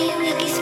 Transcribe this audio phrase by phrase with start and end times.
[0.00, 0.60] 優也ギス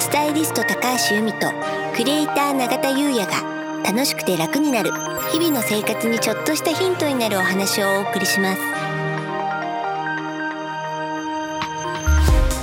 [0.00, 1.52] スタイリスト高橋由美と
[1.94, 4.90] クリエイター永田優也が楽しくて楽になる
[5.30, 8.60] 日々の生活にちょっとしたヒントになるお話をお送りします。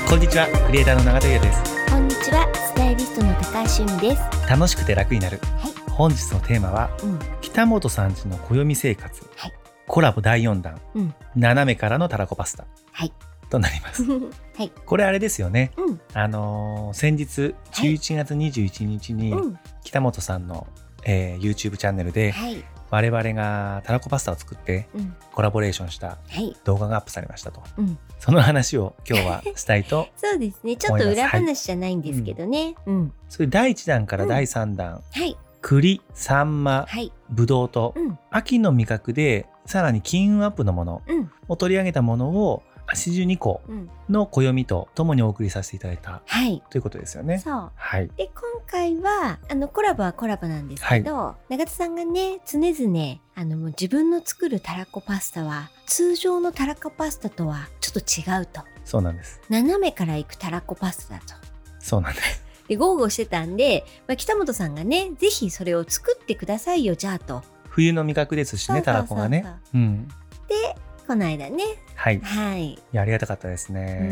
[0.10, 1.92] こんにちはクリエイターの永田優也です。
[1.92, 4.50] こんにちはスタイリストの高橋由美です。
[4.50, 5.92] 楽しくて楽になる、はい。
[5.92, 7.20] 本日のテーマはうん。
[7.42, 9.54] 北本さんちの暦生活、はい。
[9.86, 10.82] コラボ第4弾。
[10.96, 11.14] うん。
[11.36, 12.65] 斜めからのたらこパスタ。
[12.92, 13.14] はい。
[13.52, 14.04] となります
[14.61, 14.71] はい。
[14.86, 15.71] これあれですよね。
[15.78, 16.01] うん。
[16.14, 17.93] あのー先日はい。
[17.96, 19.60] 11月21日にうん。
[19.84, 20.68] 北本さんの、
[21.04, 22.64] えー YouTube チャンネルではい。
[22.92, 25.15] 我々がたらこパスタを作ってうん。
[25.34, 26.56] コラボレーションしたはい。
[26.64, 27.64] 動画がアップされましたと。
[27.78, 27.97] うん。
[28.20, 30.75] その話を今日はしたいと そうですね。
[30.75, 32.75] ちょっと裏話じゃないんですけどね。
[32.86, 33.14] うん。
[33.30, 35.36] それ第1弾から第3弾、はい。
[35.62, 37.12] 栗サンマはい。
[37.30, 38.20] ぶどうとうん。
[38.30, 41.31] 秋の味覚でさらに金運アップのものうん。
[41.48, 47.40] を取り上げたものを82個うんの暦とともにお送りさせていただいたはいということですよね。
[47.40, 48.10] そうはい。
[48.18, 59.42] で今回はあのコラボはコラボなんですけど、永田さんがね常々あのもう自分の作るたらこパスタは通常のたらこパスタとはちょっと違うとそうなんです。
[59.50, 61.34] 斜めからいくたらこパスタだと。
[61.80, 62.44] そうなんです。
[62.68, 67.44] で豪語してたんで、まあ、北本さんがねぜひそれを作ってくださいよじゃあと。
[67.70, 69.45] 冬の味覚ですしね、たらこがね。
[69.73, 70.08] うん。
[70.48, 70.76] で
[71.08, 71.64] この間ね
[71.96, 72.16] はい。
[72.18, 72.80] いはい。
[72.92, 74.06] や、ありがたかったですねう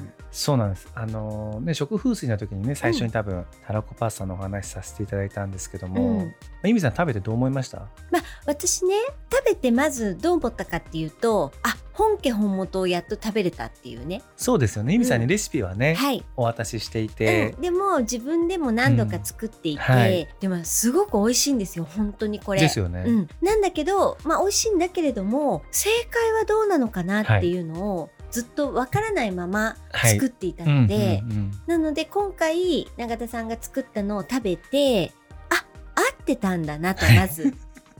[0.00, 0.12] ん。
[0.30, 0.88] そうなんです。
[0.94, 6.34] あのね、食風水の時にね、最初に多分、たらこパスタのお話しさせていただいたんですけども、うん
[6.64, 7.80] ゆみさん食べてどう思いました？
[8.10, 8.94] まあ私ね
[9.30, 14.22] 食べてまずどう思ったかっていうとあ本家本元をやっと食べれたっていうね。
[14.36, 14.92] そうですよね。
[14.92, 16.24] ゆみさんにレシピはね、はい。
[16.36, 17.52] お渡ししていて。
[17.56, 19.96] うん、、でも自分でも何度か作っていて、うん。
[19.96, 20.28] はい。
[20.40, 21.86] でもすごく美味しいんですよ。
[21.88, 22.60] 本当にこれ。
[22.60, 23.04] ですよね。
[23.06, 30.14] うん、なんだけど、まあ、美味しいんだけれども正解はどうなのかなっていうのを、ずっとわからないままはい。
[30.14, 31.50] 作っていたので、うんうんうん。
[31.68, 35.12] なので今回永田さんが作ったのを食べて
[35.50, 37.54] あ合ってたんだなとまず。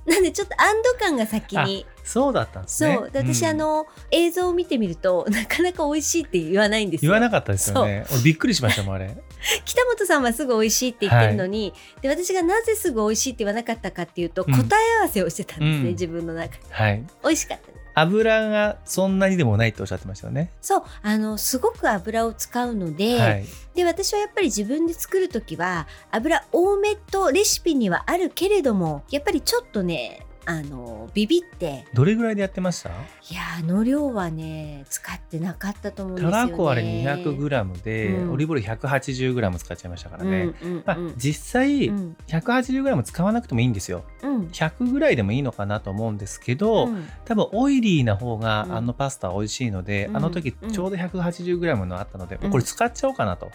[0.06, 1.86] なんでちょっと安堵感が先に。
[2.02, 2.98] そうだったんですそね。
[3.02, 3.10] う。
[3.10, 3.48] で私、うん。
[3.48, 7.12] あの映像を見てみると なかなか美味しいって言わないんですよ。
[7.12, 8.04] 言わなかったですよね。
[8.10, 9.16] 俺びっくりしましたもん、あれ。
[9.64, 11.72] 北本さんはすぐ美味しいって言ってるのに、
[12.02, 14.54] で私がなぜすぐ美味しいって言わなかったかっていうと、うん。
[14.54, 15.84] 答え合わせをしてたんですね、うん。
[15.88, 16.60] 自分の中で。
[16.70, 17.04] はい。
[17.22, 20.50] 美味しかったね油がそんなにでもないっておっしゃってましたよね。
[20.60, 23.44] そうあのすごく油を使うので,、はい。
[23.74, 32.90] で私はやっぱり自分で作る時は油多めとレシピにはあるけれどもやっぱりちょっとねあのビビってどれぐらいでやってました？
[32.90, 32.92] い
[33.34, 36.50] やあの量はね使ってなかったと思うんですたよね。
[36.52, 40.54] らこあれ 200g で、うんオリーブオイル 180g 使っちゃいましたからね。
[40.62, 44.04] うんうんまあうん、実際、うん 180g 使わなくてもいいんですよ。
[44.22, 53.50] うん100ぐらいでもいいのかなと思うんですけど、うん多分オイリーな方がうんあのパスタは美味しいので、うんあの時うんちょうど 180g のあったので、うんこれ使っちゃおうかなと。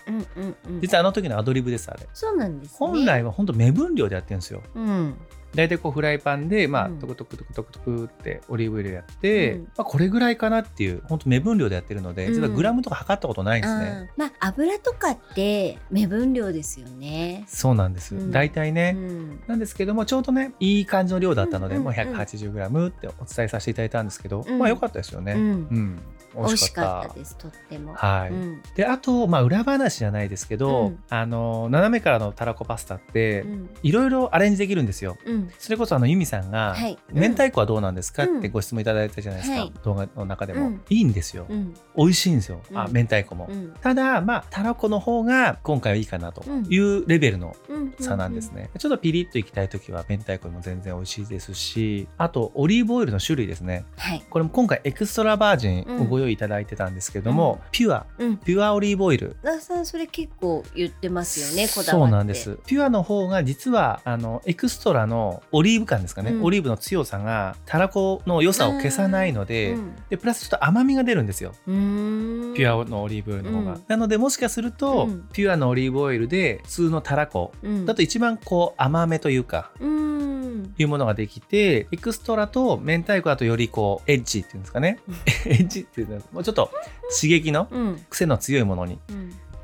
[0.81, 2.07] 実はあの時のアドリブです、あれ。
[2.13, 2.77] そうなんですね。
[2.79, 4.61] 本来は本当目分量でやってるんですよ。
[5.51, 14.11] うん大体こうフライパンで、まあ、うんトクトクトクトクトクってオリーブオイルやって、うんまあ、これぐらいかなっていう、本当目分量でやってるので、うん実はグラムとか測ったことないんですね。
[14.15, 17.45] まあ油とかって目分量ですよね。
[17.47, 18.15] そうなんです。
[18.15, 18.93] うん大体ね。
[18.95, 25.33] うんなんですけども、ちょうどね、いい感じの量だったので、うんもう 180g ってお伝えさせていただいたんですけど、うんまあ良かったですよね。
[25.33, 25.99] ううんん。
[26.35, 27.03] 美美味しかっ。
[27.03, 27.93] たたですとっても。
[27.93, 28.29] はい。
[28.29, 28.61] うん。
[28.75, 30.99] で、あと、まあ裏話じゃないですけど、うん。
[31.09, 33.69] あの、斜めからのたらこパスタって、うん。
[33.83, 35.17] いろいろアレンジできるんですよ。
[35.25, 35.49] うん。
[35.57, 36.97] それこそあのユミさんが、はい。
[37.11, 38.39] 明太子はどうなんですか、うん。
[38.39, 39.73] ってご質問いただいたじゃないですか、はい。
[39.83, 40.81] 動画の中でも、うん。
[40.89, 41.73] いいんですよ、うん。
[41.97, 42.95] 美味しいんですよ、あうん。
[42.95, 43.73] 明太子も、うん。
[43.81, 47.93] ただまあたらこの方が今回はいいかなというレベルのうん。
[47.99, 53.85] 差なんですね、ちょっとピリッといきたい時は明太子も全然美味しいですしあとオリーブオイルの種類ですね。
[53.97, 54.23] はい。
[54.29, 58.05] これも今回エクストラバージンをご用意いただいてたんですけども、ピュア。
[58.17, 58.37] うん。
[58.37, 59.37] ピュアオリーブオイル。
[59.41, 61.99] 那須さんそれ結構言ってますよねこだわ。
[61.99, 62.59] そうなんです。
[62.67, 66.43] ピュアの方が実はあのエクストラのオリーブ感ですかね、うん。
[66.43, 71.53] オリーブの強さがたらこの良さを消さないので、うんでプラスちょっと甘みが出るんですよ。
[71.65, 73.83] ピュアのオリーブオイルの方が、うん。
[73.87, 75.27] なのでもしかすると、うん。
[75.31, 77.85] ピュアのオリーブオイルで普通のたらこうん。
[77.85, 79.98] だと一番こう甘めというかうん
[80.83, 85.15] いうものができてエクストラと明太子だとよりこうエッジっていうんですかね、うん。
[85.51, 86.71] エッジっていうのはもうちょっと
[87.21, 88.05] 刺激のうん。
[88.09, 89.18] 癖の強いものにうん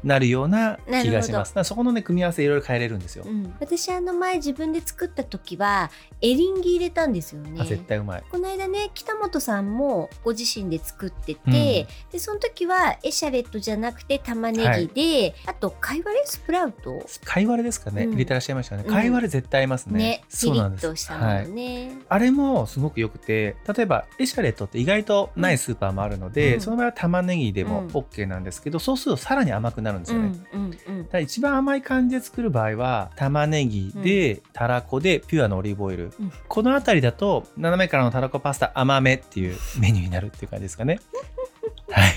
[0.06, 1.50] なるような気がします。
[1.50, 3.54] だからそこのね組み合わせいろいろ変えれるんですよ、うん。
[3.60, 5.90] 私あの前自分で作った時は
[6.22, 7.60] エリンギ入れたんですよね。
[7.60, 8.24] あ絶対うまい。
[8.30, 11.52] この間ね北本さんもご自身で作ってて、うん。
[11.52, 11.88] で
[12.19, 17.04] その時はエシャレットじゃなくて玉ねぎで、あと貝割れスプラウト。
[17.24, 18.12] 貝割れですかね、うん。
[18.12, 18.84] 入れてらっしゃいましたね。
[18.86, 18.94] うん。
[18.94, 20.88] 貝割れ絶対合いますね、ねピリッそうなんです。
[20.88, 26.62] としたものね、あれもすごく良くて例えばエシャレットって意外とないスーパーもあるので、うん。
[26.62, 27.88] その場合は玉ねぎでもうん。
[27.88, 30.32] OK なんですけど、そうするとさらに甘くなるんるんですよね。
[30.54, 36.32] うんうんうんだ一番甘い感じで作る場合は玉ねぎで、たらこでピュアのオリーブオイル、うん。
[36.48, 41.00] この辺りだと斜めからのたらこパスタ甘めっていうメニューになるっていう感じですかね。
[41.90, 42.14] はい。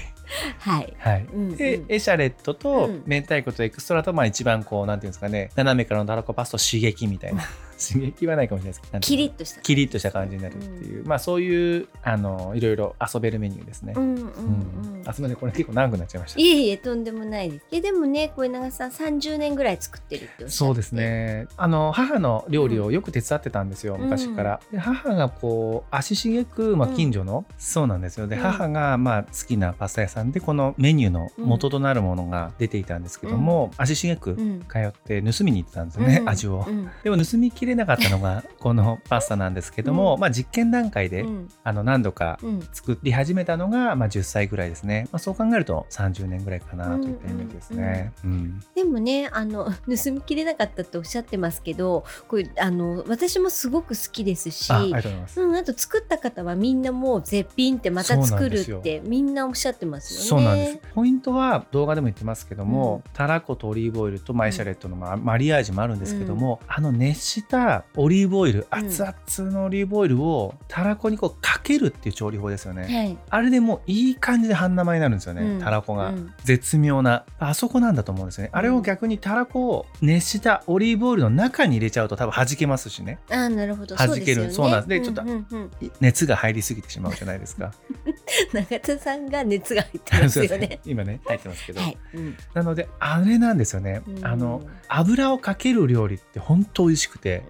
[0.59, 0.95] はい。
[0.99, 1.57] はい、うんうん。
[1.57, 3.03] でエシャレットとうん。
[3.07, 5.51] 明太子とエクストラとまあ一番こうなんていうんですかね。
[5.57, 7.45] 斜めからのたらこパスタ刺激みたいな
[7.79, 9.61] 刺激はないかもしれないですキリッとした。
[9.61, 13.95] キリッとした感じになるっていう、まあそういうあのいろいろ遊べるメニューですね。
[13.97, 15.03] うんうんううんん。
[15.07, 16.43] あすみませんこれ結構長くなっちゃいましたい。
[16.43, 17.67] えいえとんでもないです。
[17.73, 20.93] えでもね小永さん30年ぐらい作ってるっておっしそうです。
[20.93, 34.61] ねあの母の料理をよく手伝ってたんですよ、うん昔からで母がこう足しげく、まあ、うん近所の、そうなんですよで、うん母がまあ好きなパスタ屋さんでこのメニューの元となるものが出ていたんですけども、足しげくうん。
[34.61, 36.71] 通って盗みに行ってたんですよね、うん味をう。
[36.71, 40.21] んでも盗みきれなかったのが このパスタなんですけども、うん。
[40.21, 41.49] まあ実験段階で、うん。
[41.65, 42.61] あの何度かうん。
[42.73, 48.13] 作り始めたのが、まあ、10歳ぐらいですね、まあ、そう考えると30年ぐらいかなといったイメージですね。
[48.25, 60.27] うんでもねあの 盗みきれなかったっておっしゃってますけどこれあの私もすごく好きですしあうん、あと作った方はみんなもう絶品ってまた作るってみんなおっしゃってますよね。
[60.27, 60.79] そうなんです。
[60.95, 67.58] ポイントは動画でも言ってますけども、たらことオリーブオイルとマイシャレットのまあマリアージュもあるんですけども、あの熱した
[67.97, 68.79] オリーブオイルうん。
[68.79, 72.83] 熱々のオリーブオイルをたらこにこうかけるっていう調理法ですよね。
[72.83, 73.19] はい。
[73.31, 75.61] あれでもういい感じで半生になるんですよね、うん。
[75.61, 76.33] たらこが、うん。
[76.45, 78.51] 絶妙なあそこなんだと思うんですよね。
[78.53, 83.19] あれを逆にたらこを熱したオリーブオイルの中に入れちゃうと多分弾けますしね。
[83.31, 83.97] あーなるほど。
[83.97, 84.51] 弾ける。
[84.53, 84.73] そうね。
[84.73, 85.01] なんです。
[85.01, 85.23] でちょっと
[86.01, 87.73] 熱が入りすぎてしまうじゃないですか。
[88.53, 90.81] 永田さんが熱が入ってますよね。
[90.87, 91.99] 今ね入ってますけど、はい。
[92.15, 92.37] うん。
[92.55, 94.27] なのであれなんですよね、うん。
[94.27, 97.43] あの油をかける料理って本当美味しくて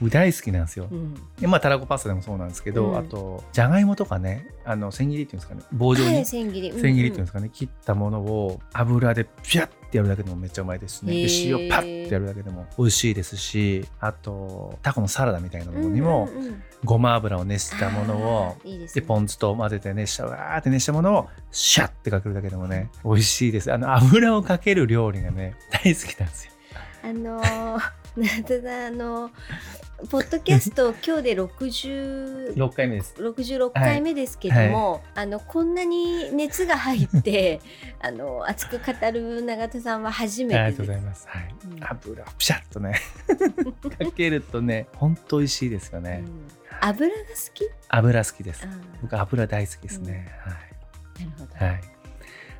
[0.00, 0.08] うん。
[0.08, 1.14] 大好きなんですよ、うん。
[1.38, 2.98] でまあたらこパスタでもそうなんですけど、うん。
[2.98, 6.14] あとじゃがいもとかねあの千切りっていうんですかね棒状に。
[6.14, 6.72] はい千切り。
[6.72, 16.28] 千切りっていうんですかね、切ったものを油でピャッてやるだけでもめっちゃうまいですしね塩パッてやるだけでも美味しいですしあとタコのサラダみたいなものにも
[16.84, 18.56] ごま油を熱したものを
[18.92, 23.72] でポン酢と混ぜて熱したわーって熱したものをシャッてかけるだけでもね美味しいです。
[23.72, 26.52] あの油をかける料理がね大好きなんですよ。
[27.04, 29.32] あのー、永田さんあのー
[30.10, 33.14] ポッドキャスト 今日で60 6回目です。
[33.18, 37.60] 66回目ですけども、あのこんなに熱が入って
[38.00, 40.90] あの熱く語る永田さんは初めありてです。
[40.90, 41.54] がとうございます、はい。
[41.64, 41.84] うん。
[41.84, 43.00] 油をピシャッとね
[44.04, 46.46] かけるとね本当美味しいですよね、うん。
[46.82, 47.24] 油が好
[47.54, 47.70] き？
[47.88, 48.68] 油好きです。
[49.00, 51.54] 僕油大好きですね、なるほど。
[51.54, 51.95] はいはい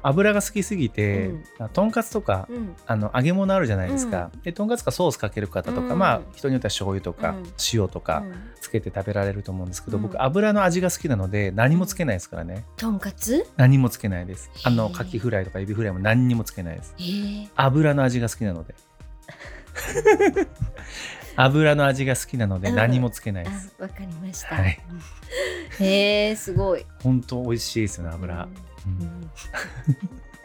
[0.09, 1.69] 油が好きすぎて、うん。
[1.73, 2.77] とんかつとか、うん。
[2.87, 5.99] あの揚げ物あるじゃないですか、でとんかつかソースかける方とか、うん。
[5.99, 7.45] まあ人によっては醤油とか、うん。
[7.73, 8.35] 塩とかうん。
[8.61, 10.05] つけて食べられると思うんですけど、うん。
[10.05, 12.65] 僕油の味が好きなので何もつけないですからね。
[12.77, 13.47] とんかつ？
[13.57, 14.51] 何もつけないです。
[14.65, 16.95] あのカキフライとかエビフライも何にもつけないです。
[16.99, 18.75] えー、油の味が好きなので。
[21.39, 22.77] 油の味が好きなのでうん。
[22.77, 24.55] 何もつけないです、あわかりました。
[24.55, 24.79] はい。
[25.81, 26.87] へえすごい。
[27.03, 28.57] 本当美味しいですよね油、ううんん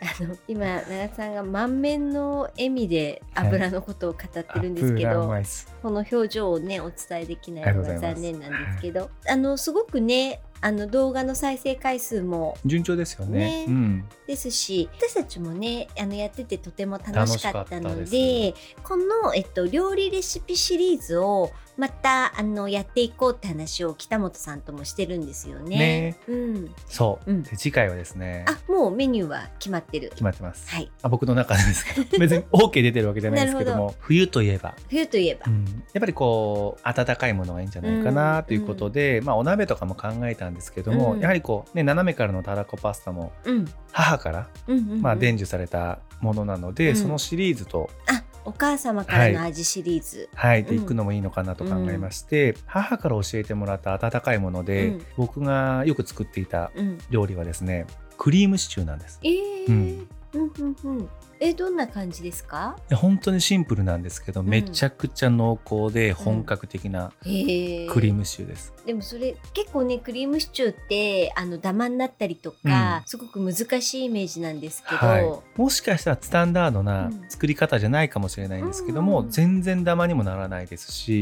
[0.04, 5.44] あの今長田さんが満面の笑みで油のことを語ってるんですけど、油うまい
[5.84, 13.66] この表情をねお伝えできないのが残念なんですけど、あのすごくねあの動画の再生回数も順調ですよね。
[13.66, 14.06] ねうん。
[14.28, 18.54] ですし私たちもねあのやっててとても楽しかったのですで
[18.84, 25.78] この、えっと、料理レシピシリーズをまたあのやっていこうって話を北本さんともしてるんですよね。
[25.78, 26.18] ね。
[26.28, 27.44] うん、そう、うん。
[27.44, 28.46] で次回はですね。
[28.48, 30.10] あもうメニューは決まってる。
[30.10, 30.92] 決まってます、はい。
[31.02, 32.06] あ僕の中でですけど。
[32.20, 33.96] 別に OK 出てるわけじゃないですけども。
[34.00, 35.66] 冬といえば、冬といえば、うん。
[35.66, 41.20] やっぱりこう温かいものがいいんじゃないかなということで、まあ、お鍋とかも考えたんですけども、うん。
[41.20, 43.66] やはりこう、ね、斜めからのたらこパスタもうん。
[43.92, 45.02] 母から、うんうんうん。
[45.02, 46.96] まあ、伝授されたものなので、うん。
[46.96, 50.28] そのシリーズと、あお母様からの味シリーズ。
[50.34, 50.84] はい、でうん。
[50.84, 55.06] いくのもいいのかなと考えまして、母から教えてもらった温かいもので、うん。
[55.18, 57.86] 僕がよく作っていたうん、料理はですね
[58.18, 59.20] クリームシチューなんです。
[59.24, 59.68] えー。
[59.68, 60.08] うん。
[60.34, 61.10] うんうんうん
[61.44, 62.78] えどんな感じですか？
[62.88, 64.46] で本当にシンプルなんですけど、ん。
[64.46, 68.72] めちゃくちゃ濃厚で本格的なクリームシチューです。
[68.86, 72.58] でもそれ結構ねクリームシチューってあのダマになったりとか、
[73.00, 73.08] うん。
[73.08, 77.26] すごく難しいイメージなんですけど、はい、もしかしたらスタンダードなうん。
[77.28, 79.32] 作り方じゃないかもしれないんですけども、うん。
[79.32, 81.14] 全然ダマにもならないですへし、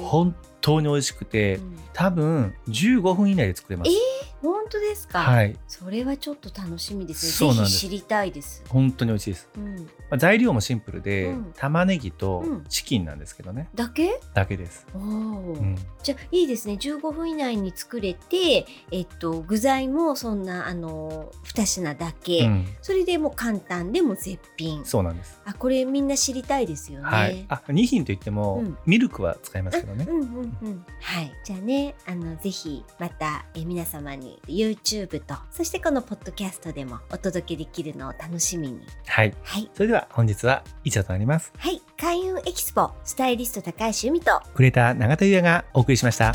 [0.00, 1.78] ー本当に美味しくて、うん。
[1.94, 3.90] 多分15分以内で作れます。
[4.42, 5.54] 本当ですか、はい。
[5.68, 7.54] それはちょっと楽しみですね。
[7.54, 8.62] ぜひ知りたいです。
[8.68, 11.52] 本当に美味しいいです、うん、まあ、材料もシンプルで、うん。
[11.56, 12.64] 玉ねぎとうん。
[12.68, 14.20] チキンなんですけどね、だけ？
[14.34, 16.74] だけです、おお、うん、じゃあいいですね。
[16.74, 22.66] 15分以内に作れて、えっと、具材もそんなあの2品だけ、うん。
[22.82, 24.84] それでもう簡単でも絶品。
[24.84, 25.40] そうなんです。
[25.44, 27.06] あこれみんな知りたいですよね。
[27.06, 28.78] はい、あ2品といっても、うん。
[28.86, 31.32] ミルクは使いますけどね、うんうんうん、はい。
[31.44, 38.80] じゃあねあのぜひまたえ皆様に YouTube とそしてこのポッドキャストでもお届けできるのを楽しみに。
[39.06, 39.70] はいはい。
[39.74, 41.52] それでは本日は以上となります。
[41.58, 41.80] はい。
[42.00, 46.32] 開運エキスポスタイリスト高橋由美とクレーター永田優也がお送りしました